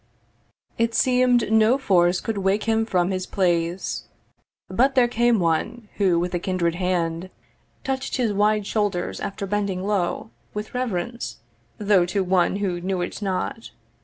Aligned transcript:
It 0.79 0.95
seem'd 0.95 1.51
no 1.51 1.77
force 1.77 2.21
could 2.21 2.39
wake 2.39 2.63
him 2.63 2.87
from 2.87 3.11
his 3.11 3.27
place; 3.27 4.05
But 4.67 4.95
there 4.95 5.07
came 5.07 5.37
one 5.39 5.89
who 5.97 6.19
with 6.19 6.33
a 6.33 6.39
kindred 6.39 6.73
hand 6.73 7.29
Touch'd 7.83 8.15
his 8.17 8.33
wide 8.33 8.65
shoulders 8.65 9.19
after 9.19 9.45
bending 9.45 9.85
low 9.85 10.31
With 10.55 10.73
reverence, 10.73 11.37
though 11.77 12.07
to 12.07 12.23
one 12.23 12.55
who 12.55 12.81
knew 12.81 13.01
it 13.01 13.21
not. 13.21 13.69